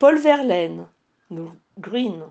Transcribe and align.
Paul 0.00 0.18
Verlaine, 0.18 0.88
Green. 1.78 2.24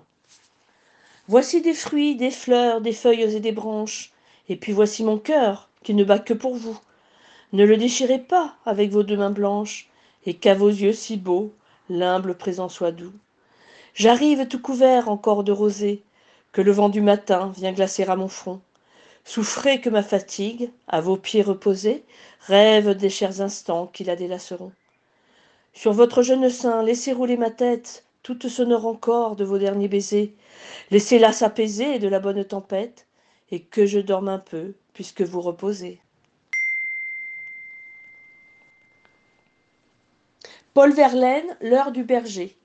Voici 1.28 1.62
des 1.62 1.72
fruits, 1.72 2.14
des 2.14 2.30
fleurs, 2.30 2.82
des 2.82 2.92
feuilles 2.92 3.22
et 3.22 3.40
des 3.40 3.52
branches, 3.52 4.12
et 4.50 4.56
puis 4.56 4.72
voici 4.72 5.02
mon 5.02 5.18
cœur, 5.18 5.70
qui 5.82 5.94
ne 5.94 6.04
bat 6.04 6.18
que 6.18 6.34
pour 6.34 6.56
vous. 6.56 6.78
Ne 7.54 7.64
le 7.64 7.78
déchirez 7.78 8.18
pas 8.18 8.54
avec 8.66 8.90
vos 8.90 9.02
deux 9.02 9.16
mains 9.16 9.30
blanches, 9.30 9.88
et 10.26 10.34
qu'à 10.34 10.54
vos 10.54 10.68
yeux 10.68 10.92
si 10.92 11.16
beaux, 11.16 11.54
l'humble 11.88 12.36
présent 12.36 12.68
soit 12.68 12.92
doux. 12.92 13.14
J'arrive 13.94 14.46
tout 14.46 14.60
couvert 14.60 15.08
encore 15.08 15.42
de 15.42 15.52
rosée, 15.52 16.02
que 16.52 16.60
le 16.60 16.70
vent 16.70 16.90
du 16.90 17.00
matin 17.00 17.50
vient 17.56 17.72
glacer 17.72 18.04
à 18.04 18.14
mon 18.14 18.28
front. 18.28 18.60
Souffrez 19.24 19.80
que 19.80 19.88
ma 19.88 20.02
fatigue, 20.02 20.70
à 20.86 21.00
vos 21.00 21.16
pieds 21.16 21.42
reposés, 21.42 22.04
rêve 22.40 22.90
des 22.90 23.10
chers 23.10 23.40
instants 23.40 23.86
qui 23.86 24.04
la 24.04 24.16
délaceront. 24.16 24.72
Sur 25.74 25.92
votre 25.92 26.22
jeune 26.22 26.48
sein, 26.50 26.82
laissez 26.84 27.12
rouler 27.12 27.36
ma 27.36 27.50
tête, 27.50 28.06
toute 28.22 28.48
sonore 28.48 28.86
encore 28.86 29.34
de 29.34 29.44
vos 29.44 29.58
derniers 29.58 29.88
baisers. 29.88 30.32
Laissez-la 30.90 31.32
s'apaiser 31.32 31.98
de 31.98 32.08
la 32.08 32.20
bonne 32.20 32.44
tempête, 32.44 33.06
et 33.50 33.60
que 33.60 33.84
je 33.84 33.98
dorme 33.98 34.28
un 34.28 34.38
peu, 34.38 34.74
puisque 34.94 35.22
vous 35.22 35.40
reposez. 35.40 36.00
Paul 40.74 40.92
Verlaine, 40.92 41.56
L'heure 41.60 41.92
du 41.92 42.04
berger. 42.04 42.56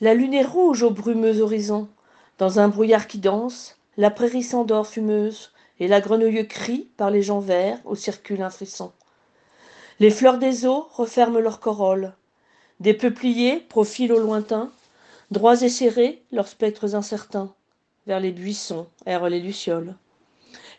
La 0.00 0.14
lune 0.14 0.34
est 0.34 0.44
rouge 0.44 0.82
au 0.82 0.90
brumeux 0.90 1.40
horizon. 1.40 1.88
Dans 2.38 2.58
un 2.58 2.68
brouillard 2.68 3.06
qui 3.06 3.18
danse, 3.18 3.76
la 3.96 4.10
prairie 4.10 4.42
s'endort 4.42 4.86
fumeuse, 4.86 5.52
et 5.78 5.88
la 5.88 6.00
grenouille 6.00 6.48
crie 6.48 6.90
par 6.96 7.10
les 7.10 7.22
gens 7.22 7.40
verts 7.40 7.80
au 7.84 7.94
circule 7.94 8.42
un. 8.42 8.92
Les 10.00 10.10
fleurs 10.10 10.38
des 10.38 10.64
eaux 10.64 10.88
referment 10.92 11.40
leurs 11.40 11.58
corolles. 11.58 12.14
Des 12.78 12.94
peupliers 12.94 13.56
profilent 13.56 14.12
au 14.12 14.20
lointain, 14.20 14.70
droits 15.32 15.62
et 15.62 15.68
serrés, 15.68 16.22
leurs 16.30 16.46
spectres 16.46 16.94
incertains. 16.94 17.52
Vers 18.06 18.20
les 18.20 18.30
buissons 18.30 18.86
errent 19.06 19.28
les 19.28 19.40
lucioles. 19.40 19.96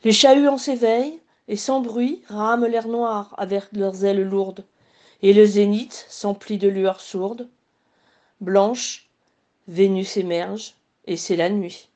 Les 0.05 0.13
chahuts 0.13 0.57
s'éveillent, 0.57 1.19
et 1.49 1.57
sans 1.57 1.81
bruit 1.81 2.21
rament 2.27 2.65
l'air 2.65 2.87
noir 2.87 3.35
avec 3.37 3.65
leurs 3.73 4.05
ailes 4.05 4.23
lourdes, 4.23 4.63
et 5.21 5.33
le 5.33 5.45
zénith 5.45 6.05
s'emplit 6.07 6.57
de 6.57 6.69
lueurs 6.69 7.01
sourdes. 7.01 7.49
Blanche, 8.39 9.09
Vénus 9.67 10.15
émerge, 10.15 10.75
et 11.05 11.17
c'est 11.17 11.35
la 11.35 11.49
nuit. 11.49 11.89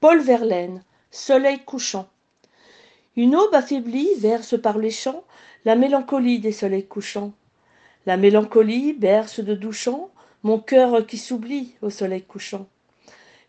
Paul 0.00 0.20
Verlaine, 0.20 0.82
Soleil 1.12 1.60
couchant. 1.64 2.08
Une 3.16 3.36
aube 3.36 3.54
affaiblie 3.54 4.08
verse 4.18 4.60
par 4.60 4.78
les 4.78 4.90
champs 4.90 5.22
la 5.64 5.76
mélancolie 5.76 6.40
des 6.40 6.52
soleils 6.52 6.86
couchants. 6.86 7.32
La 8.06 8.16
mélancolie 8.16 8.92
berce 8.92 9.40
de 9.40 9.54
doux 9.54 9.72
chants 9.72 10.10
mon 10.42 10.58
cœur 10.58 11.06
qui 11.06 11.16
s'oublie 11.16 11.74
au 11.80 11.90
soleil 11.90 12.22
couchant. 12.22 12.66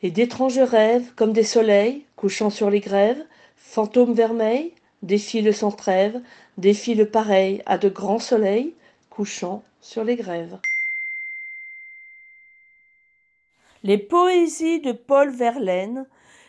Et 0.02 0.11
d'étranges 0.11 0.59
rêves, 0.59 1.13
comme 1.16 1.33
des 1.33 1.43
soleils, 1.43 2.05
couchant 2.16 2.49
sur 2.49 2.69
les 2.69 2.80
grèves, 2.80 3.23
fantômes 3.58 4.13
vermeils, 4.13 4.71
défilent 5.02 5.53
sans 5.53 5.71
trêve, 5.71 6.21
défilent 6.58 7.09
pareils 7.09 7.61
à 7.66 7.77
de 7.77 7.89
grands 7.89 8.19
soleils, 8.19 8.73
couchant 9.09 9.63
sur 9.81 10.03
les 10.03 10.16
grèves. 10.16 10.58
Les 13.83 13.97
poésies 13.97 14.80
de 14.80 14.93
Paul 14.93 15.30
Verlaine 15.30 16.05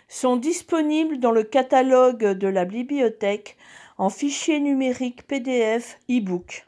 sont 0.09 0.37
disponibles 0.37 1.19
dans 1.19 1.33
le 1.33 1.43
catalogue 1.43 2.25
de 2.25 2.49
la 2.49 2.65
bibliothèque 2.65 3.57
en 3.99 4.11
fichier 4.11 4.61
numérique 4.61 5.27
PDF 5.27 5.99
e-book. 6.11 6.66